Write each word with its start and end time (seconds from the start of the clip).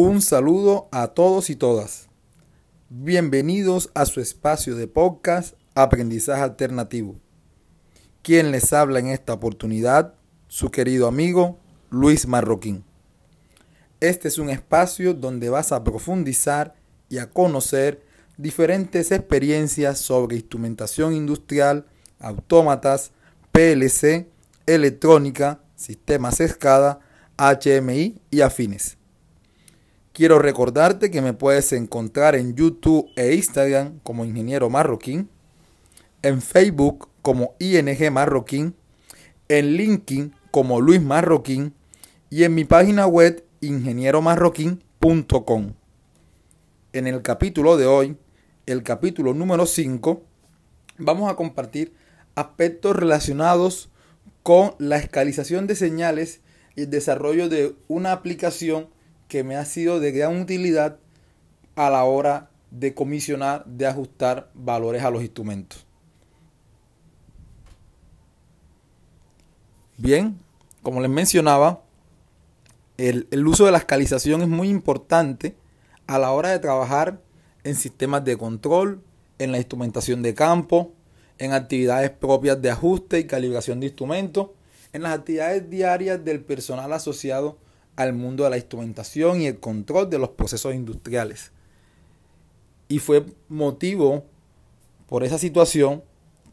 Un 0.00 0.22
saludo 0.22 0.88
a 0.92 1.08
todos 1.08 1.50
y 1.50 1.56
todas. 1.56 2.08
Bienvenidos 2.88 3.90
a 3.94 4.06
su 4.06 4.20
espacio 4.20 4.76
de 4.76 4.86
podcast 4.86 5.56
Aprendizaje 5.74 6.40
Alternativo. 6.40 7.16
Quien 8.22 8.52
les 8.52 8.72
habla 8.72 9.00
en 9.00 9.08
esta 9.08 9.32
oportunidad, 9.32 10.14
su 10.46 10.70
querido 10.70 11.08
amigo 11.08 11.58
Luis 11.90 12.28
Marroquín. 12.28 12.84
Este 13.98 14.28
es 14.28 14.38
un 14.38 14.50
espacio 14.50 15.14
donde 15.14 15.50
vas 15.50 15.72
a 15.72 15.82
profundizar 15.82 16.76
y 17.08 17.18
a 17.18 17.30
conocer 17.30 18.00
diferentes 18.36 19.10
experiencias 19.10 19.98
sobre 19.98 20.36
instrumentación 20.36 21.12
industrial, 21.12 21.86
autómatas, 22.20 23.10
PLC, 23.50 24.28
electrónica, 24.64 25.58
sistemas 25.74 26.38
escada, 26.38 27.00
HMI 27.36 28.22
y 28.30 28.40
afines. 28.42 28.97
Quiero 30.18 30.38
recordarte 30.40 31.12
que 31.12 31.22
me 31.22 31.32
puedes 31.32 31.72
encontrar 31.72 32.34
en 32.34 32.56
YouTube 32.56 33.08
e 33.14 33.36
Instagram 33.36 34.00
como 34.02 34.24
Ingeniero 34.24 34.68
Marroquín, 34.68 35.30
en 36.22 36.42
Facebook 36.42 37.08
como 37.22 37.54
ING 37.60 38.10
Marroquín, 38.10 38.74
en 39.48 39.76
LinkedIn 39.76 40.34
como 40.50 40.80
Luis 40.80 41.00
Marroquín 41.00 41.72
y 42.30 42.42
en 42.42 42.56
mi 42.56 42.64
página 42.64 43.06
web 43.06 43.44
ingenieromarroquín.com. 43.60 45.74
En 46.92 47.06
el 47.06 47.22
capítulo 47.22 47.76
de 47.76 47.86
hoy, 47.86 48.16
el 48.66 48.82
capítulo 48.82 49.34
número 49.34 49.66
5, 49.66 50.20
vamos 50.98 51.30
a 51.30 51.36
compartir 51.36 51.92
aspectos 52.34 52.96
relacionados 52.96 53.88
con 54.42 54.74
la 54.78 54.96
escalización 54.96 55.68
de 55.68 55.76
señales 55.76 56.40
y 56.74 56.82
el 56.82 56.90
desarrollo 56.90 57.48
de 57.48 57.76
una 57.86 58.10
aplicación 58.10 58.88
que 59.28 59.44
me 59.44 59.56
ha 59.56 59.64
sido 59.64 60.00
de 60.00 60.10
gran 60.10 60.40
utilidad 60.40 60.98
a 61.76 61.90
la 61.90 62.04
hora 62.04 62.50
de 62.70 62.94
comisionar, 62.94 63.64
de 63.66 63.86
ajustar 63.86 64.50
valores 64.54 65.04
a 65.04 65.10
los 65.10 65.22
instrumentos. 65.22 65.86
Bien, 69.96 70.38
como 70.82 71.00
les 71.00 71.10
mencionaba, 71.10 71.82
el, 72.96 73.28
el, 73.30 73.46
uso 73.46 73.64
de 73.64 73.72
la 73.72 73.78
escalización 73.78 74.42
es 74.42 74.48
muy 74.48 74.68
importante 74.68 75.54
a 76.06 76.18
la 76.18 76.32
hora 76.32 76.50
de 76.50 76.58
trabajar 76.58 77.20
en 77.64 77.74
sistemas 77.74 78.24
de 78.24 78.36
control, 78.36 79.02
en 79.38 79.52
la 79.52 79.58
instrumentación 79.58 80.22
de 80.22 80.34
campo, 80.34 80.92
en 81.38 81.52
actividades 81.52 82.10
propias 82.10 82.60
de 82.60 82.70
ajuste 82.70 83.20
y 83.20 83.26
calibración 83.26 83.80
de 83.80 83.86
instrumentos, 83.86 84.50
en 84.92 85.02
las 85.02 85.18
actividades 85.18 85.68
diarias 85.68 86.24
del 86.24 86.40
personal 86.40 86.92
asociado 86.92 87.58
al 87.98 88.12
mundo 88.12 88.44
de 88.44 88.50
la 88.50 88.56
instrumentación 88.56 89.40
y 89.40 89.48
el 89.48 89.58
control 89.58 90.08
de 90.08 90.20
los 90.20 90.30
procesos 90.30 90.72
industriales. 90.72 91.50
Y 92.86 93.00
fue 93.00 93.26
motivo 93.48 94.24
por 95.08 95.24
esa 95.24 95.36
situación 95.36 96.04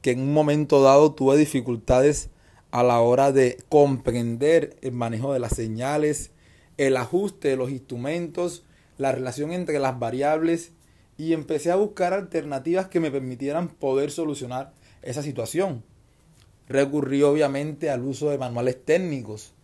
que 0.02 0.10
en 0.10 0.22
un 0.22 0.34
momento 0.34 0.82
dado 0.82 1.14
tuve 1.14 1.38
dificultades 1.38 2.32
a 2.72 2.82
la 2.82 3.00
hora 3.00 3.32
de 3.32 3.60
comprender 3.70 4.76
el 4.82 4.94
manejo 4.94 5.34
de 5.34 5.40
las 5.40 5.56
señales, 5.56 6.32
el 6.78 6.98
ajuste 6.98 7.50
de 7.50 7.58
los 7.58 7.70
instrumentos, 7.70 8.64
la 8.98 9.12
relación 9.12 9.54
entre 9.54 9.78
las 9.78 10.00
variables 10.00 10.72
y 11.16 11.34
empecé 11.34 11.70
a 11.70 11.76
buscar 11.76 12.12
alternativas 12.14 12.88
que 12.88 13.00
me 13.00 13.12
permitieran 13.12 13.68
poder 13.70 14.10
solucionar 14.10 14.74
esa 15.04 15.22
situación. 15.22 15.84
Recurrí 16.68 17.22
obviamente 17.22 17.92
al 17.92 18.04
uso 18.04 18.32
de 18.32 18.40
manuales 18.40 18.84
técnicos, 18.84 19.55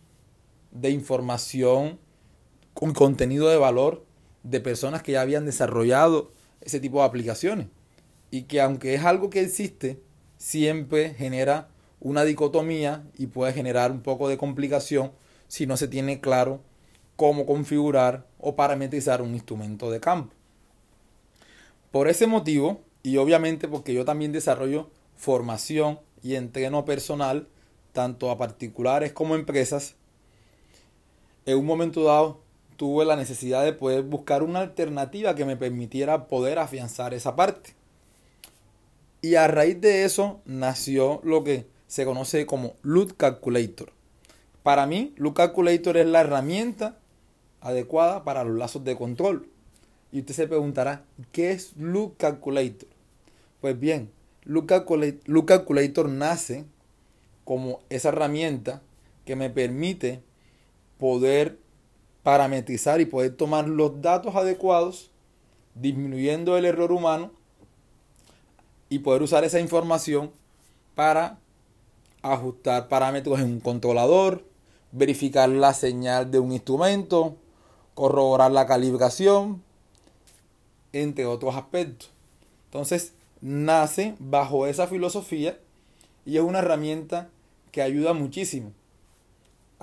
de 0.72 0.90
información 0.90 1.98
con 2.74 2.92
contenido 2.92 3.48
de 3.48 3.56
valor 3.56 4.04
de 4.42 4.60
personas 4.60 5.02
que 5.02 5.12
ya 5.12 5.20
habían 5.20 5.46
desarrollado 5.46 6.32
ese 6.60 6.80
tipo 6.80 6.98
de 6.98 7.04
aplicaciones. 7.04 7.68
Y 8.30 8.42
que 8.42 8.60
aunque 8.60 8.94
es 8.94 9.04
algo 9.04 9.30
que 9.30 9.40
existe, 9.40 10.00
siempre 10.38 11.14
genera 11.14 11.68
una 12.00 12.24
dicotomía 12.24 13.04
y 13.16 13.28
puede 13.28 13.52
generar 13.52 13.92
un 13.92 14.00
poco 14.00 14.28
de 14.28 14.38
complicación 14.38 15.12
si 15.46 15.66
no 15.66 15.76
se 15.76 15.86
tiene 15.86 16.20
claro 16.20 16.60
cómo 17.16 17.46
configurar 17.46 18.26
o 18.38 18.56
parametrizar 18.56 19.22
un 19.22 19.34
instrumento 19.34 19.90
de 19.90 20.00
campo. 20.00 20.34
Por 21.92 22.08
ese 22.08 22.26
motivo, 22.26 22.80
y 23.02 23.18
obviamente 23.18 23.68
porque 23.68 23.92
yo 23.92 24.04
también 24.04 24.32
desarrollo 24.32 24.90
formación 25.16 26.00
y 26.22 26.34
entreno 26.34 26.84
personal, 26.84 27.48
tanto 27.92 28.30
a 28.30 28.38
particulares 28.38 29.12
como 29.12 29.34
a 29.34 29.38
empresas, 29.38 29.94
en 31.46 31.58
un 31.58 31.66
momento 31.66 32.04
dado 32.04 32.40
tuve 32.76 33.04
la 33.04 33.16
necesidad 33.16 33.64
de 33.64 33.72
poder 33.72 34.02
buscar 34.02 34.42
una 34.42 34.60
alternativa 34.60 35.34
que 35.34 35.44
me 35.44 35.56
permitiera 35.56 36.26
poder 36.26 36.58
afianzar 36.58 37.14
esa 37.14 37.36
parte. 37.36 37.74
Y 39.20 39.36
a 39.36 39.46
raíz 39.46 39.80
de 39.80 40.04
eso 40.04 40.40
nació 40.44 41.20
lo 41.22 41.44
que 41.44 41.66
se 41.86 42.04
conoce 42.04 42.44
como 42.46 42.74
Loop 42.82 43.16
Calculator. 43.16 43.92
Para 44.62 44.86
mí, 44.86 45.14
Loop 45.16 45.34
Calculator 45.34 45.96
es 45.96 46.06
la 46.06 46.22
herramienta 46.22 46.98
adecuada 47.60 48.24
para 48.24 48.44
los 48.44 48.58
lazos 48.58 48.82
de 48.84 48.96
control. 48.96 49.48
Y 50.10 50.20
usted 50.20 50.34
se 50.34 50.48
preguntará, 50.48 51.04
¿qué 51.30 51.52
es 51.52 51.76
Loop 51.76 52.16
Calculator? 52.16 52.88
Pues 53.60 53.78
bien, 53.78 54.10
Loop 54.44 54.66
Calculator, 55.46 56.08
nace 56.08 56.64
como 57.44 57.80
esa 57.90 58.08
herramienta 58.08 58.82
que 59.24 59.36
me 59.36 59.50
permite 59.50 60.22
poder 61.02 61.58
parametrizar 62.22 63.00
y 63.00 63.06
poder 63.06 63.34
tomar 63.36 63.66
los 63.66 64.00
datos 64.00 64.36
adecuados, 64.36 65.10
disminuyendo 65.74 66.56
el 66.56 66.64
error 66.64 66.92
humano 66.92 67.32
y 68.88 69.00
poder 69.00 69.20
usar 69.22 69.42
esa 69.42 69.58
información 69.58 70.30
para 70.94 71.40
ajustar 72.22 72.86
parámetros 72.86 73.40
en 73.40 73.46
un 73.46 73.58
controlador, 73.58 74.44
verificar 74.92 75.48
la 75.48 75.74
señal 75.74 76.30
de 76.30 76.38
un 76.38 76.52
instrumento, 76.52 77.34
corroborar 77.94 78.52
la 78.52 78.68
calibración, 78.68 79.60
entre 80.92 81.26
otros 81.26 81.56
aspectos. 81.56 82.12
Entonces, 82.66 83.12
nace 83.40 84.14
bajo 84.20 84.68
esa 84.68 84.86
filosofía 84.86 85.58
y 86.24 86.36
es 86.36 86.44
una 86.44 86.60
herramienta 86.60 87.28
que 87.72 87.82
ayuda 87.82 88.12
muchísimo. 88.12 88.72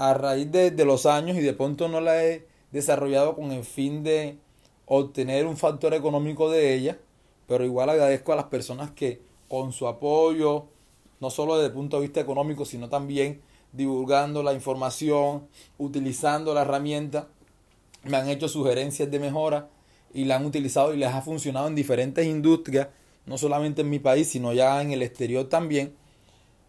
A 0.01 0.13
raíz 0.13 0.49
de, 0.49 0.71
los 0.85 1.05
años 1.05 1.35
y 1.35 1.41
de 1.41 1.51
pronto 1.51 1.89
no 1.89 1.99
la 1.99 2.23
he 2.23 2.47
desarrollado 2.71 3.35
con 3.35 3.51
el 3.51 3.65
fin 3.65 4.01
de 4.01 4.37
obtener 4.85 5.45
un 5.45 5.57
factor 5.57 5.93
económico 5.93 6.49
de 6.49 6.73
ella, 6.73 6.97
pero 7.49 7.65
igual 7.65 7.89
agradezco 7.89 8.31
a 8.31 8.37
las 8.37 8.45
personas 8.45 8.91
que 8.91 9.21
con 9.49 9.73
su 9.73 9.89
apoyo, 9.89 10.67
no 11.19 11.29
solo 11.29 11.57
desde 11.57 11.67
el 11.67 11.73
punto 11.73 11.97
de 11.97 12.03
vista 12.03 12.21
económico, 12.21 12.63
sino 12.63 12.87
también 12.87 13.41
divulgando 13.73 14.41
la 14.41 14.53
información, 14.53 15.49
utilizando 15.77 16.53
la 16.53 16.61
herramienta, 16.61 17.27
me 18.05 18.15
han 18.15 18.29
hecho 18.29 18.47
sugerencias 18.47 19.11
de 19.11 19.19
mejora 19.19 19.67
y 20.13 20.23
la 20.23 20.37
han 20.37 20.45
utilizado 20.45 20.93
y 20.93 20.97
les 20.97 21.13
ha 21.13 21.21
funcionado 21.21 21.67
en 21.67 21.75
diferentes 21.75 22.25
industrias, 22.25 22.87
no 23.25 23.37
solamente 23.37 23.81
en 23.81 23.89
mi 23.89 23.99
país, 23.99 24.29
sino 24.29 24.53
ya 24.53 24.81
en 24.81 24.93
el 24.93 25.01
exterior 25.01 25.49
también, 25.49 25.93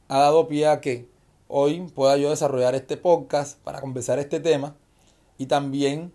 ha 0.08 0.18
dado 0.18 0.48
pie 0.48 0.66
a 0.66 0.80
que 0.80 1.06
hoy 1.52 1.80
pueda 1.94 2.16
yo 2.16 2.30
desarrollar 2.30 2.76
este 2.76 2.96
podcast 2.96 3.58
para 3.64 3.80
conversar 3.80 4.20
este 4.20 4.38
tema 4.38 4.76
y 5.36 5.46
también 5.46 6.12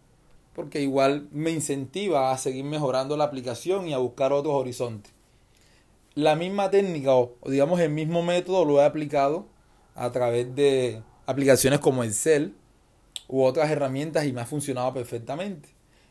porque 0.55 0.81
igual 0.81 1.27
me 1.31 1.51
incentiva 1.51 2.31
a 2.31 2.37
seguir 2.37 2.63
mejorando 2.63 3.17
la 3.17 3.25
aplicación 3.25 3.87
y 3.87 3.93
a 3.93 3.97
buscar 3.97 4.31
otros 4.31 4.55
horizontes. 4.55 5.11
La 6.13 6.37
misma 6.37 6.71
técnica 6.71 7.13
o 7.13 7.35
digamos 7.47 7.81
el 7.81 7.91
mismo 7.91 8.23
método 8.23 8.63
lo 8.63 8.79
he 8.79 8.85
aplicado 8.85 9.45
a 9.93 10.09
través 10.13 10.55
de 10.55 11.03
aplicaciones 11.25 11.79
como 11.79 12.05
Excel 12.05 12.55
u 13.27 13.43
otras 13.43 13.69
herramientas 13.69 14.25
y 14.25 14.31
me 14.31 14.39
ha 14.39 14.45
funcionado 14.45 14.93
perfectamente. 14.93 15.67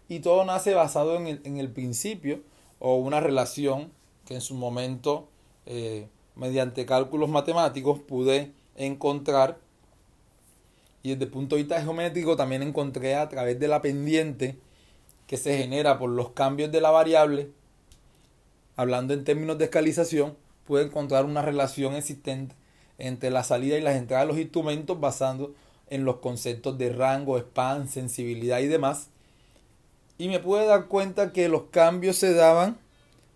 Y 0.06 0.20
todo 0.20 0.44
nace 0.44 0.75
basado 0.75 1.17
en 1.17 1.56
el, 1.56 1.70
principio 1.70 2.43
o 2.79 2.97
una 2.97 3.20
relación 3.20 3.91
que 4.27 4.35
en 4.35 4.43
su 4.43 4.55
momento, 4.55 5.29
eh, 5.65 6.09
mediante 6.35 6.85
cálculos 6.85 7.31
matemáticos, 7.31 8.00
pude 8.00 8.53
encontrar. 8.76 9.59
Y 11.03 11.11
desde 11.11 11.25
el 11.25 11.31
punto 11.31 11.56
de 11.56 11.62
vista 11.62 11.82
geométrico 11.82 12.37
también 12.37 12.62
encontré 12.62 13.15
a 13.15 13.29
través 13.29 13.59
de 13.61 13.69
la 13.69 13.82
pendiente 13.82 14.56
que 15.26 15.37
se 15.37 15.56
genera 15.56 15.99
por 15.99 16.11
los 16.11 16.31
cambios 16.31 16.73
de 16.73 16.81
la 16.81 16.91
variable, 16.91 17.50
hablando 18.76 19.15
en 19.15 19.25
términos 19.25 19.59
de 19.59 19.65
escalización, 19.65 20.37
pude 20.67 20.82
encontrar 20.82 21.25
una 21.25 21.43
relación 21.43 21.94
existente 21.94 22.55
entre 22.99 23.31
la 23.31 23.44
salida 23.44 23.76
y 23.76 23.82
las 23.82 23.97
entradas 23.97 24.26
de 24.26 24.32
los 24.32 24.41
instrumentos 24.41 24.99
basando 25.00 25.55
en 25.88 26.05
los 26.05 26.17
conceptos 26.17 26.79
de 26.79 26.91
rango, 26.91 27.38
span, 27.38 27.88
sensibilidad 27.88 28.61
y 28.61 28.67
demás 28.67 29.11
y 30.19 30.29
me 30.29 30.38
pude 30.38 30.67
dar 30.67 30.87
cuenta 30.87 31.32
que 31.32 31.49
los 31.49 31.65
cambios 31.70 32.17
se 32.17 32.35
daban 32.35 32.79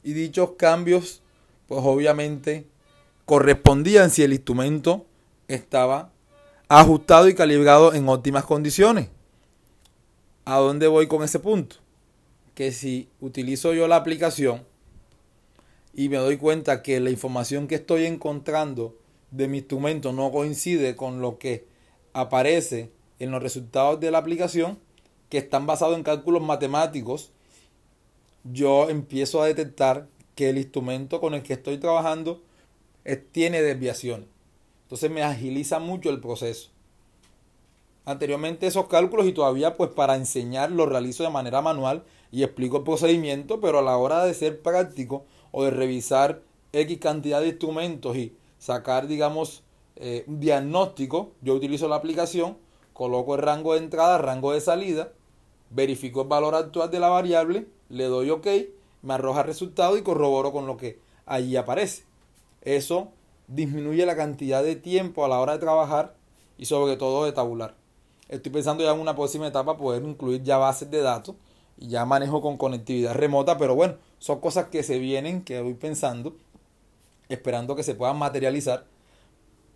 y 0.05 0.13
dichos 0.13 0.51
cambios 0.57 1.23
pues 1.67 1.81
obviamente 1.85 2.67
correspondían 3.25 4.11
si 4.11 4.23
el 4.23 4.33
instrumento 4.33 5.05
estaba 5.49 6.13
ajustado 6.69 7.29
y 7.29 7.35
calibrado 7.35 7.95
en 7.95 8.09
óptimas 8.09 8.45
condiciones. 8.45 9.09
¿A 10.45 10.59
dónde 10.59 10.87
voy 10.87 11.09
con 11.09 11.23
ese 11.23 11.39
punto? 11.39 11.77
Que 12.55 12.73
si 12.73 13.09
utilizo 13.21 13.73
yo 13.73 13.89
la 13.89 13.97
aplicación 13.97 14.65
y 15.95 16.09
me 16.09 16.19
doy 16.19 16.37
cuenta 16.37 16.83
que 16.83 17.01
la 17.01 17.11
información 17.11 17.67
que 17.67 17.77
estoy 17.77 18.07
encontrando 18.07 18.97
de 19.31 19.49
mi 19.49 19.59
instrumento 19.59 20.13
no 20.13 20.31
coincide 20.31 20.97
con 20.97 21.21
lo 21.21 21.39
que 21.39 21.67
aparece 22.13 22.93
en 23.19 23.31
los 23.31 23.43
resultados 23.43 23.99
de 24.01 24.11
la 24.11 24.19
aplicación, 24.19 24.79
que 25.29 25.39
están 25.39 25.67
basados 25.67 25.97
en 25.97 26.03
cálculos 26.03 26.43
matemáticos, 26.43 27.33
yo 28.45 28.89
empiezo 28.89 29.43
a 29.43 29.47
detectar 29.47 30.07
que 30.35 30.51
el 30.51 30.59
instrumento 30.59 31.21
con 31.21 31.35
el 31.35 31.43
que 31.43 31.55
estoy 31.55 31.79
trabajando 31.79 32.43
tiene 33.33 33.61
desviaciones. 33.63 34.29
Entonces 34.89 35.11
me 35.11 35.23
agiliza 35.23 35.79
mucho 35.79 36.11
el 36.11 36.21
proceso 36.21 36.71
anteriormente 38.09 38.67
esos 38.67 38.87
cálculos 38.87 39.27
y 39.27 39.33
todavía 39.33 39.77
pues 39.77 39.91
para 39.91 40.17
enseñar 40.17 40.73
lo 40.73 40.87
realizo 40.87 41.25
de 41.25 41.29
manera 41.29 41.61
manual 41.61 42.05
y 42.33 42.43
explico 42.43 42.79
el 42.79 42.83
procedimiento, 42.83 43.61
pero 43.61 43.81
a 43.81 43.83
la 43.83 43.99
hora 43.99 44.25
de 44.25 44.33
ser 44.33 44.63
práctico 44.63 45.27
o 45.53 45.65
de 45.65 45.71
revisar 45.71 46.41
X 46.73 46.99
cantidad 47.01 47.43
de 47.43 47.49
instrumentos 47.49 48.17
y 48.17 48.35
sacar 48.59 49.09
digamos 49.09 49.63
eh, 49.97 50.25
un 50.27 50.41
diagnóstico, 50.41 51.33
yo 51.43 51.53
utilizo 51.53 51.87
la 51.87 51.97
aplicación, 51.97 52.57
coloco 52.95 53.35
el 53.35 53.43
rango 53.43 53.75
de 53.75 53.81
entrada, 53.81 54.17
rango 54.17 54.53
de 54.53 54.63
salida, 54.63 55.13
verifico 55.69 56.23
el 56.23 56.29
valor 56.29 56.55
actual 56.55 56.91
de 56.91 57.01
la 57.01 57.11
variable, 57.11 57.67
le 57.91 58.05
doy 58.05 58.31
OK, 58.31 58.47
me 59.03 59.15
arroja 59.15 59.43
resultado 59.43 59.99
y 59.99 60.03
corroboro 60.03 60.51
con 60.51 60.67
lo 60.67 60.79
que 60.79 60.99
allí 61.27 61.57
aparece. 61.57 62.05
Eso 62.63 63.13
disminuye 63.49 64.07
la 64.07 64.17
cantidad 64.17 64.63
de 64.63 64.77
tiempo 64.77 65.25
a 65.25 65.29
la 65.29 65.41
hora 65.41 65.55
de 65.55 65.59
trabajar 65.59 66.15
y 66.59 66.67
sobre 66.67 66.97
todo 66.97 67.25
de 67.25 67.33
tabular. 67.33 67.75
Estoy 68.29 68.53
pensando 68.53 68.85
ya 68.85 68.93
en 68.93 69.01
una 69.01 69.17
próxima 69.17 69.47
etapa 69.47 69.77
poder 69.77 70.03
incluir 70.03 70.43
ya 70.43 70.59
bases 70.59 70.91
de 70.91 71.01
datos 71.01 71.35
y 71.79 71.89
ya 71.89 72.05
manejo 72.05 72.43
con 72.43 72.59
conectividad 72.59 73.15
remota, 73.15 73.57
pero 73.57 73.75
bueno, 73.75 73.95
son 74.19 74.41
cosas 74.41 74.67
que 74.67 74.83
se 74.83 74.99
vienen, 74.99 75.43
que 75.43 75.61
voy 75.63 75.75
pensando, 75.75 76.37
esperando 77.29 77.75
que 77.75 77.83
se 77.83 77.95
puedan 77.95 78.19
materializar. 78.19 78.85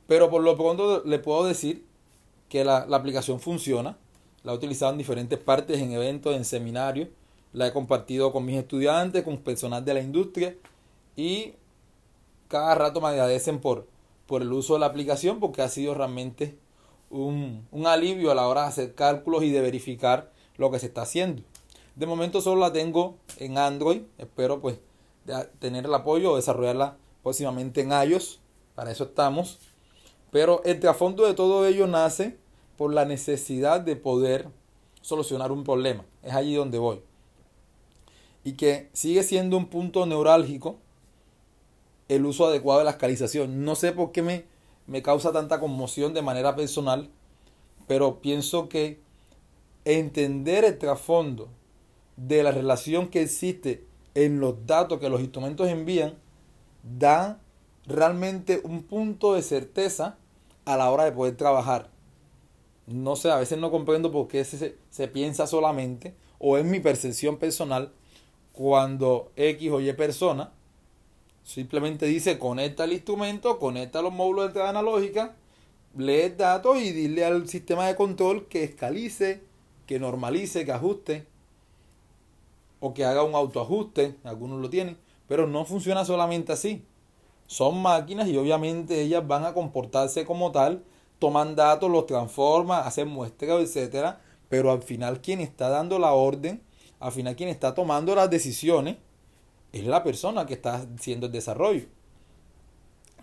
Pero 0.06 0.28
por 0.28 0.42
lo 0.42 0.56
pronto 0.56 1.02
le 1.04 1.18
puedo 1.18 1.44
decir 1.44 1.86
que 2.48 2.64
la, 2.64 2.84
la 2.86 2.98
aplicación 2.98 3.40
funciona, 3.40 3.96
la 4.42 4.52
he 4.52 4.54
utilizado 4.54 4.92
en 4.92 4.98
diferentes 4.98 5.38
partes, 5.38 5.80
en 5.80 5.92
eventos, 5.92 6.36
en 6.36 6.44
seminarios, 6.44 7.08
la 7.52 7.68
he 7.68 7.72
compartido 7.72 8.32
con 8.32 8.44
mis 8.44 8.56
estudiantes, 8.56 9.22
con 9.22 9.38
personal 9.38 9.84
de 9.84 9.94
la 9.94 10.00
industria 10.00 10.54
y 11.16 11.54
cada 12.52 12.74
rato 12.74 13.00
me 13.00 13.08
agradecen 13.08 13.60
por, 13.60 13.88
por 14.26 14.42
el 14.42 14.52
uso 14.52 14.74
de 14.74 14.80
la 14.80 14.86
aplicación 14.86 15.40
porque 15.40 15.62
ha 15.62 15.70
sido 15.70 15.94
realmente 15.94 16.58
un, 17.08 17.66
alivio 17.86 18.30
a 18.30 18.34
la 18.34 18.46
hora 18.46 18.62
de 18.62 18.68
hacer 18.68 18.94
cálculos 18.94 19.42
y 19.42 19.50
de 19.50 19.62
verificar 19.62 20.30
lo 20.58 20.70
que 20.70 20.78
se 20.78 20.84
está 20.84 21.00
haciendo. 21.00 21.42
De 21.96 22.04
momento 22.04 22.42
solo 22.42 22.60
la 22.60 22.70
tengo 22.70 23.16
en 23.38 23.56
Android. 23.56 24.02
Espero 24.18 24.60
pues 24.60 24.76
tener 25.60 25.86
el 25.86 25.94
apoyo 25.94 26.32
o 26.32 26.36
desarrollarla 26.36 26.98
próximamente 27.22 27.80
en 27.80 27.90
iOS. 27.90 28.40
Para 28.74 28.90
eso 28.90 29.04
estamos. 29.04 29.58
Pero 30.30 30.62
el 30.66 30.78
trasfondo 30.78 31.24
de 31.26 31.32
todo 31.32 31.66
ello 31.66 31.86
nace 31.86 32.36
por 32.76 32.92
la 32.92 33.06
necesidad 33.06 33.80
de 33.80 33.96
poder 33.96 34.48
solucionar 35.00 35.52
un 35.52 35.64
problema. 35.64 36.04
Es 36.22 36.34
allí 36.34 36.54
donde 36.54 36.76
voy. 36.76 37.00
Y 38.44 38.52
que 38.52 38.90
sigue 38.92 39.22
siendo 39.22 39.56
un 39.56 39.68
punto 39.68 40.04
neurálgico 40.04 40.76
el 42.08 42.26
uso 42.26 42.46
adecuado 42.46 42.80
de 42.80 42.84
la 42.84 42.92
escalización. 42.92 43.64
No 43.64 43.74
sé 43.74 43.92
por 43.92 44.12
qué 44.12 44.22
me 44.22 44.52
me 44.86 45.02
causa 45.02 45.32
tanta 45.32 45.60
conmoción 45.60 46.14
de 46.14 46.22
manera 46.22 46.56
personal, 46.56 47.08
pero 47.86 48.20
pienso 48.20 48.68
que 48.68 49.00
entender 49.84 50.64
el 50.64 50.78
trasfondo 50.78 51.48
de 52.16 52.42
la 52.42 52.52
relación 52.52 53.08
que 53.08 53.22
existe 53.22 53.86
en 54.14 54.40
los 54.40 54.66
datos 54.66 54.98
que 55.00 55.08
los 55.08 55.20
instrumentos 55.20 55.68
envían 55.68 56.14
da 56.82 57.40
realmente 57.86 58.60
un 58.64 58.82
punto 58.82 59.34
de 59.34 59.42
certeza 59.42 60.18
a 60.64 60.76
la 60.76 60.90
hora 60.90 61.04
de 61.04 61.12
poder 61.12 61.36
trabajar. 61.36 61.90
No 62.86 63.16
sé, 63.16 63.30
a 63.30 63.36
veces 63.36 63.58
no 63.58 63.70
comprendo 63.70 64.10
por 64.10 64.28
qué 64.28 64.44
se, 64.44 64.76
se 64.90 65.08
piensa 65.08 65.46
solamente, 65.46 66.14
o 66.38 66.58
es 66.58 66.64
mi 66.64 66.80
percepción 66.80 67.38
personal, 67.38 67.92
cuando 68.52 69.32
X 69.36 69.70
o 69.70 69.80
Y 69.80 69.92
persona 69.94 70.52
Simplemente 71.44 72.06
dice 72.06 72.38
conecta 72.38 72.84
el 72.84 72.92
instrumento, 72.92 73.58
conecta 73.58 74.02
los 74.02 74.12
módulos 74.12 74.44
de 74.44 74.46
entrada 74.48 74.70
analógica, 74.70 75.34
lee 75.96 76.30
datos 76.36 76.78
y 76.78 76.92
dile 76.92 77.24
al 77.24 77.48
sistema 77.48 77.86
de 77.86 77.96
control 77.96 78.46
que 78.46 78.64
escalice, 78.64 79.42
que 79.86 79.98
normalice, 79.98 80.64
que 80.64 80.72
ajuste 80.72 81.26
o 82.80 82.94
que 82.94 83.04
haga 83.04 83.22
un 83.22 83.34
autoajuste, 83.34 84.16
algunos 84.24 84.60
lo 84.60 84.70
tienen, 84.70 84.96
pero 85.28 85.46
no 85.46 85.64
funciona 85.64 86.04
solamente 86.04 86.52
así. 86.52 86.84
Son 87.46 87.80
máquinas 87.82 88.28
y 88.28 88.36
obviamente 88.36 89.02
ellas 89.02 89.26
van 89.26 89.44
a 89.44 89.52
comportarse 89.52 90.24
como 90.24 90.52
tal, 90.52 90.84
toman 91.18 91.54
datos, 91.54 91.90
los 91.90 92.06
transforman, 92.06 92.86
hacen 92.86 93.08
muestreo, 93.08 93.60
etcétera, 93.60 94.20
pero 94.48 94.72
al 94.72 94.82
final 94.82 95.20
quien 95.20 95.40
está 95.40 95.68
dando 95.68 95.98
la 95.98 96.12
orden, 96.12 96.62
al 96.98 97.12
final 97.12 97.36
quien 97.36 97.48
está 97.48 97.74
tomando 97.74 98.14
las 98.14 98.30
decisiones 98.30 98.96
es 99.72 99.84
la 99.84 100.02
persona 100.04 100.46
que 100.46 100.54
está 100.54 100.86
haciendo 100.96 101.26
el 101.26 101.32
desarrollo. 101.32 101.86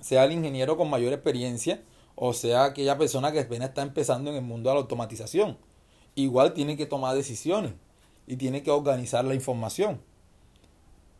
Sea 0.01 0.25
el 0.25 0.31
ingeniero 0.31 0.77
con 0.77 0.89
mayor 0.89 1.13
experiencia 1.13 1.83
o 2.21 2.33
sea 2.33 2.65
aquella 2.65 2.97
persona 2.97 3.31
que 3.31 3.39
apenas 3.39 3.69
está 3.69 3.81
empezando 3.81 4.29
en 4.29 4.35
el 4.35 4.41
mundo 4.41 4.69
de 4.69 4.75
la 4.75 4.81
automatización. 4.81 5.57
Igual 6.15 6.53
tiene 6.53 6.75
que 6.75 6.85
tomar 6.85 7.15
decisiones 7.15 7.71
y 8.27 8.35
tiene 8.35 8.61
que 8.61 8.71
organizar 8.71 9.23
la 9.23 9.35
información. 9.35 10.01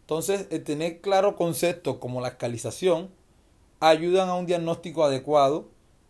Entonces, 0.02 0.48
el 0.50 0.64
tener 0.66 1.00
claro 1.00 1.38
conceptos 1.38 2.00
como 2.00 2.20
la 2.20 2.30
escalización 2.30 3.10
ayudan 3.80 4.28
a 4.28 4.36
un 4.36 4.46
diagnóstico 4.46 5.06
adecuado, 5.06 5.70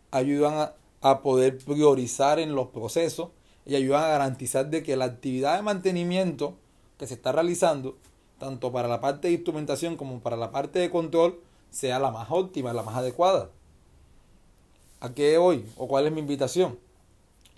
ayudan 0.10 0.56
a, 0.56 0.74
a 1.02 1.22
poder 1.22 1.60
priorizar 1.60 2.40
en 2.40 2.56
los 2.56 2.70
procesos 2.70 3.30
y 3.68 3.76
ayudan 3.76 4.06
a 4.06 4.08
garantizar 4.08 4.72
de 4.72 4.82
que 4.82 4.96
la 4.96 5.06
actividad 5.06 5.58
de 5.58 5.62
mantenimiento 5.62 6.56
que 6.98 7.06
se 7.06 7.14
está 7.14 7.32
realizando 7.32 7.96
tanto 8.40 8.72
para 8.72 8.88
la 8.88 9.02
parte 9.02 9.28
de 9.28 9.36
instrumentación 9.36 9.96
como 9.98 10.20
para 10.20 10.38
la 10.38 10.52
parte 10.52 10.80
de 10.80 10.90
control, 10.90 11.40
sea 11.70 12.00
la 12.00 12.10
más 12.10 12.30
óptima, 12.32 12.74
la 12.74 12.84
más 12.84 12.96
adecuada. 12.96 13.50
¿A 15.02 15.14
qué 15.14 15.38
voy? 15.38 15.66
¿O 15.78 15.88
cuál 15.88 16.08
es 16.08 16.12
mi 16.12 16.20
invitación? 16.20 16.80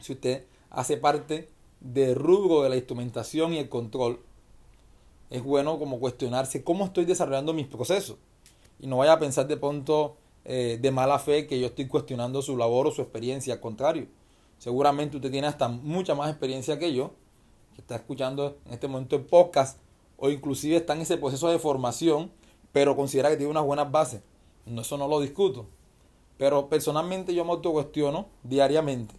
Si 0.02 0.14
usted 0.14 0.46
hace 0.70 0.98
parte 0.98 1.50
del 1.80 2.16
rubro 2.16 2.64
de 2.64 2.70
la 2.70 2.76
instrumentación 2.76 3.54
y 3.54 3.60
el 3.60 3.70
control, 3.70 4.20
es 5.30 5.44
bueno 5.44 5.80
como 5.80 6.00
cuestionarse 6.00 6.64
cómo 6.64 6.86
estoy 6.86 7.06
desarrollando 7.06 7.54
mis 7.54 7.68
procesos. 7.68 8.18
Y 8.80 8.88
no 8.88 8.98
vaya 8.98 9.14
a 9.14 9.20
pensar 9.20 9.48
de 9.48 9.58
pronto 9.58 10.18
eh, 10.44 10.78
de 10.82 10.92
mala 10.92 11.20
fe 11.20 11.48
que 11.48 11.60
yo 11.60 11.68
estoy 11.68 11.88
cuestionando 11.88 12.42
su 12.42 12.58
labor 12.58 12.88
o 12.88 12.92
su 12.92 13.02
experiencia. 13.02 13.54
Al 13.54 13.60
contrario, 13.60 14.08
seguramente 14.58 15.18
usted 15.18 15.32
tiene 15.32 15.48
hasta 15.48 15.68
mucha 15.68 16.16
más 16.16 16.30
experiencia 16.30 16.78
que 16.78 16.94
yo, 16.94 17.12
que 17.76 17.82
está 17.82 17.96
escuchando 17.96 18.58
en 18.66 18.74
este 18.74 18.88
momento 18.88 19.16
el 19.16 19.24
podcast 19.24 19.80
o 20.22 20.30
inclusive 20.30 20.78
está 20.78 20.94
en 20.94 21.02
ese 21.02 21.18
proceso 21.18 21.50
de 21.50 21.58
formación, 21.58 22.32
pero 22.72 22.96
considera 22.96 23.30
que 23.32 23.38
tiene 23.38 23.50
unas 23.50 23.66
buenas 23.66 23.92
bases. 23.92 24.22
No, 24.68 24.82
eso 24.82 24.96
no 24.96 25.08
lo 25.08 25.20
discuto. 25.20 25.66
Pero 26.38 26.70
personalmente 26.70 27.34
yo 27.34 27.44
me 27.44 27.52
autocuestiono 27.52 28.28
diariamente 28.44 29.16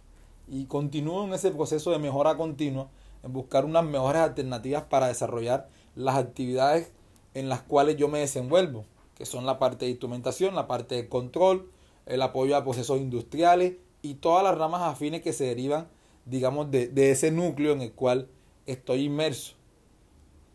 y 0.47 0.63
continúo 0.65 1.25
en 1.25 1.33
ese 1.33 1.51
proceso 1.51 1.91
de 1.91 1.99
mejora 1.99 2.37
continua, 2.37 2.87
en 3.21 3.33
buscar 3.33 3.65
unas 3.65 3.83
mejores 3.83 4.21
alternativas 4.21 4.83
para 4.83 5.09
desarrollar 5.09 5.67
las 5.95 6.15
actividades 6.15 6.93
en 7.33 7.49
las 7.49 7.61
cuales 7.61 7.97
yo 7.97 8.07
me 8.07 8.19
desenvuelvo, 8.19 8.85
que 9.15 9.25
son 9.25 9.45
la 9.45 9.59
parte 9.59 9.83
de 9.83 9.91
instrumentación, 9.91 10.55
la 10.55 10.67
parte 10.67 10.95
de 10.95 11.09
control, 11.09 11.69
el 12.05 12.21
apoyo 12.21 12.55
a 12.55 12.63
procesos 12.63 12.99
industriales 12.99 13.73
y 14.01 14.15
todas 14.15 14.41
las 14.41 14.57
ramas 14.57 14.81
afines 14.83 15.21
que 15.21 15.33
se 15.33 15.43
derivan, 15.43 15.89
digamos, 16.25 16.71
de, 16.71 16.87
de 16.87 17.11
ese 17.11 17.29
núcleo 17.29 17.73
en 17.73 17.81
el 17.81 17.91
cual 17.91 18.29
estoy 18.65 19.03
inmerso. 19.03 19.55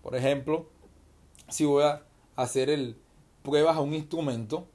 Por 0.02 0.16
ejemplo, 0.16 0.68
si 1.48 1.64
voy 1.64 1.84
a 1.84 2.04
hacer 2.36 2.70
el 2.70 2.96
pruebas 3.42 3.76
a 3.76 3.80
un 3.80 3.94
instrumento 3.94 4.66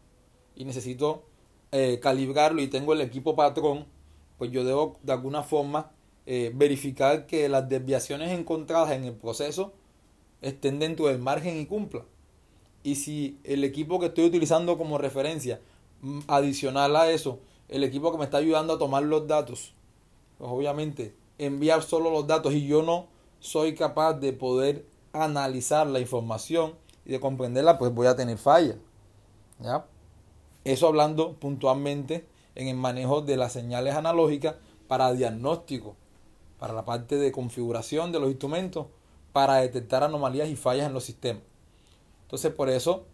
y 0.55 0.65
necesito 0.65 1.23
eh, 1.71 1.99
calibrarlo 2.01 2.61
y 2.61 2.67
tengo 2.67 2.93
el 2.93 3.01
equipo 3.01 3.35
patrón, 3.35 3.85
pues 4.37 4.51
yo 4.51 4.63
debo 4.63 4.97
de 5.03 5.13
alguna 5.13 5.43
forma 5.43 5.91
eh, 6.25 6.51
verificar 6.53 7.25
que 7.25 7.49
las 7.49 7.67
desviaciones 7.69 8.31
encontradas 8.31 8.91
en 8.91 9.05
el 9.05 9.13
proceso 9.13 9.73
estén 10.41 10.79
dentro 10.79 11.07
del 11.07 11.19
margen 11.19 11.59
y 11.59 11.65
cumpla. 11.65 12.05
Y 12.83 12.95
si 12.95 13.39
el 13.43 13.63
equipo 13.63 13.99
que 13.99 14.07
estoy 14.07 14.25
utilizando 14.25 14.77
como 14.77 14.97
referencia, 14.97 15.61
mm, 16.01 16.19
adicional 16.27 16.95
a 16.95 17.11
eso, 17.11 17.39
el 17.69 17.83
equipo 17.83 18.11
que 18.11 18.17
me 18.17 18.25
está 18.25 18.37
ayudando 18.37 18.73
a 18.73 18.77
tomar 18.79 19.03
los 19.03 19.27
datos, 19.27 19.73
pues 20.37 20.51
obviamente 20.51 21.15
enviar 21.37 21.83
solo 21.83 22.09
los 22.09 22.27
datos 22.27 22.53
y 22.53 22.67
yo 22.67 22.83
no 22.83 23.07
soy 23.39 23.75
capaz 23.75 24.13
de 24.15 24.33
poder 24.33 24.85
analizar 25.13 25.87
la 25.87 25.99
información 25.99 26.73
y 27.05 27.11
de 27.11 27.19
comprenderla, 27.19 27.77
pues 27.77 27.93
voy 27.93 28.07
a 28.07 28.15
tener 28.15 28.37
fallas. 28.37 28.77
¿ya? 29.59 29.85
Eso 30.63 30.87
hablando 30.87 31.33
puntualmente 31.33 32.27
en 32.55 32.67
el 32.67 32.75
manejo 32.75 33.21
de 33.21 33.37
las 33.37 33.53
señales 33.53 33.95
analógicas 33.95 34.55
para 34.87 35.13
diagnóstico, 35.13 35.95
para 36.59 36.73
la 36.73 36.85
parte 36.85 37.17
de 37.17 37.31
configuración 37.31 38.11
de 38.11 38.19
los 38.19 38.29
instrumentos, 38.29 38.87
para 39.31 39.57
detectar 39.57 40.03
anomalías 40.03 40.49
y 40.49 40.55
fallas 40.55 40.87
en 40.87 40.93
los 40.93 41.03
sistemas. 41.03 41.43
Entonces, 42.23 42.53
por 42.53 42.69
eso, 42.69 43.05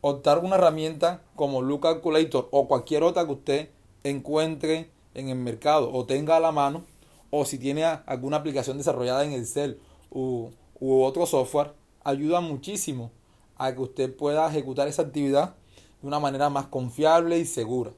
optar 0.00 0.38
una 0.38 0.56
herramienta 0.56 1.22
como 1.34 1.62
Look 1.62 1.82
Calculator 1.82 2.48
o 2.50 2.68
cualquier 2.68 3.02
otra 3.02 3.26
que 3.26 3.32
usted 3.32 3.70
encuentre 4.04 4.90
en 5.14 5.28
el 5.28 5.36
mercado 5.36 5.92
o 5.92 6.06
tenga 6.06 6.36
a 6.36 6.40
la 6.40 6.52
mano, 6.52 6.84
o 7.30 7.44
si 7.44 7.58
tiene 7.58 7.84
alguna 7.84 8.38
aplicación 8.38 8.78
desarrollada 8.78 9.24
en 9.24 9.32
Excel 9.32 9.80
u, 10.10 10.50
u 10.80 11.02
otro 11.02 11.26
software, 11.26 11.72
ayuda 12.04 12.40
muchísimo 12.40 13.10
a 13.56 13.72
que 13.74 13.80
usted 13.80 14.14
pueda 14.14 14.48
ejecutar 14.48 14.88
esa 14.88 15.02
actividad 15.02 15.56
de 16.00 16.08
una 16.08 16.20
manera 16.20 16.50
más 16.50 16.66
confiable 16.66 17.38
y 17.38 17.44
segura. 17.44 17.92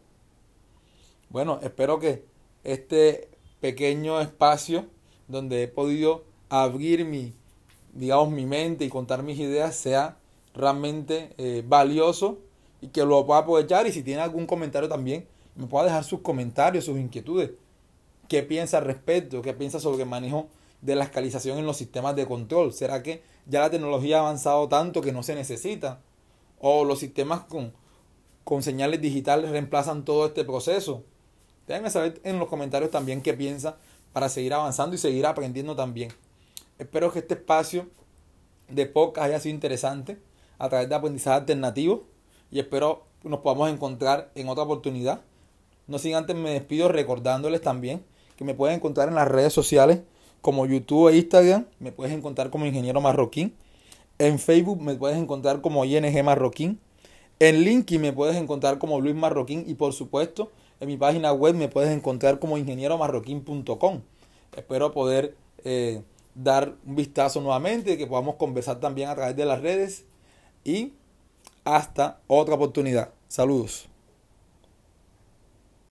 Bueno, 1.30 1.58
espero 1.62 1.98
que 1.98 2.24
este 2.64 3.28
pequeño 3.60 4.20
espacio 4.20 4.86
donde 5.26 5.64
he 5.64 5.68
podido 5.68 6.24
abrir 6.48 7.04
mi, 7.04 7.34
digamos, 7.92 8.30
mi 8.30 8.46
mente 8.46 8.84
y 8.84 8.88
contar 8.88 9.22
mis 9.22 9.38
ideas 9.38 9.76
sea 9.76 10.16
realmente 10.54 11.34
eh, 11.36 11.62
valioso 11.66 12.38
y 12.80 12.88
que 12.88 13.04
lo 13.04 13.26
pueda 13.26 13.40
aprovechar 13.40 13.86
y 13.86 13.92
si 13.92 14.02
tiene 14.02 14.22
algún 14.22 14.46
comentario 14.46 14.88
también 14.88 15.26
me 15.54 15.66
pueda 15.66 15.86
dejar 15.86 16.04
sus 16.04 16.20
comentarios, 16.20 16.84
sus 16.84 16.98
inquietudes. 16.98 17.50
¿Qué 18.28 18.42
piensa 18.42 18.78
al 18.78 18.84
respecto? 18.84 19.42
¿Qué 19.42 19.52
piensa 19.52 19.80
sobre 19.80 20.02
el 20.02 20.08
manejo 20.08 20.48
de 20.80 20.94
la 20.94 21.04
escalización 21.04 21.58
en 21.58 21.66
los 21.66 21.76
sistemas 21.76 22.16
de 22.16 22.26
control? 22.26 22.72
¿Será 22.72 23.02
que 23.02 23.22
ya 23.46 23.60
la 23.60 23.70
tecnología 23.70 24.18
ha 24.18 24.20
avanzado 24.20 24.68
tanto 24.68 25.00
que 25.00 25.12
no 25.12 25.22
se 25.22 25.34
necesita? 25.34 26.00
¿O 26.60 26.84
los 26.84 26.98
sistemas 26.98 27.40
con, 27.40 27.72
con 28.44 28.62
señales 28.62 29.00
digitales 29.00 29.50
reemplazan 29.50 30.04
todo 30.04 30.26
este 30.26 30.44
proceso? 30.44 31.04
Déjenme 31.66 31.90
saber 31.90 32.20
en 32.24 32.38
los 32.38 32.48
comentarios 32.48 32.90
también 32.90 33.22
qué 33.22 33.34
piensa 33.34 33.76
para 34.12 34.28
seguir 34.28 34.54
avanzando 34.54 34.94
y 34.94 34.98
seguir 34.98 35.26
aprendiendo 35.26 35.76
también. 35.76 36.12
Espero 36.78 37.12
que 37.12 37.18
este 37.18 37.34
espacio 37.34 37.88
de 38.68 38.86
podcast 38.86 39.26
haya 39.26 39.40
sido 39.40 39.54
interesante 39.54 40.18
a 40.58 40.68
través 40.68 40.88
de 40.88 40.94
aprendizaje 40.94 41.36
alternativo 41.36 42.04
y 42.50 42.58
espero 42.58 43.04
nos 43.22 43.40
podamos 43.40 43.70
encontrar 43.70 44.30
en 44.34 44.48
otra 44.48 44.64
oportunidad. 44.64 45.20
No 45.86 45.98
sin 45.98 46.14
antes 46.14 46.36
me 46.36 46.50
despido 46.50 46.88
recordándoles 46.88 47.60
también 47.60 48.04
que 48.36 48.44
me 48.44 48.54
pueden 48.54 48.76
encontrar 48.76 49.08
en 49.08 49.14
las 49.14 49.28
redes 49.28 49.52
sociales 49.52 50.00
como 50.40 50.66
YouTube 50.66 51.10
e 51.10 51.16
Instagram, 51.16 51.66
me 51.78 51.92
puedes 51.92 52.14
encontrar 52.14 52.50
como 52.50 52.66
Ingeniero 52.66 53.00
Marroquín. 53.00 53.54
En 54.18 54.38
Facebook 54.38 54.80
me 54.82 54.94
puedes 54.94 55.16
encontrar 55.16 55.60
como 55.60 55.84
ING 55.84 56.24
Marroquín. 56.24 56.80
En 57.40 57.60
LinkedIn 57.62 58.00
me 58.00 58.12
puedes 58.12 58.36
encontrar 58.36 58.78
como 58.78 59.00
Luis 59.00 59.14
Marroquín 59.14 59.64
y 59.66 59.74
por 59.74 59.92
supuesto 59.92 60.50
en 60.80 60.88
mi 60.88 60.96
página 60.96 61.32
web 61.32 61.54
me 61.54 61.68
puedes 61.68 61.90
encontrar 61.90 62.38
como 62.38 62.58
ingenieromarroquín.com. 62.58 64.00
Espero 64.56 64.92
poder 64.92 65.36
eh, 65.64 66.02
dar 66.34 66.74
un 66.84 66.96
vistazo 66.96 67.40
nuevamente, 67.40 67.96
que 67.96 68.06
podamos 68.06 68.36
conversar 68.36 68.80
también 68.80 69.08
a 69.08 69.14
través 69.14 69.36
de 69.36 69.44
las 69.44 69.60
redes 69.60 70.04
y 70.64 70.92
hasta 71.64 72.20
otra 72.26 72.54
oportunidad. 72.54 73.10
Saludos. 73.28 73.88